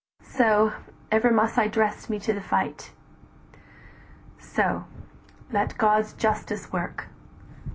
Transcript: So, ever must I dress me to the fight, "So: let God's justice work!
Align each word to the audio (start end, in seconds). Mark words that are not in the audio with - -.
So, 0.33 0.73
ever 1.11 1.29
must 1.29 1.59
I 1.59 1.67
dress 1.67 2.09
me 2.09 2.17
to 2.21 2.33
the 2.33 2.41
fight, 2.41 2.91
"So: 4.39 4.85
let 5.51 5.77
God's 5.77 6.13
justice 6.13 6.73
work! 6.73 7.09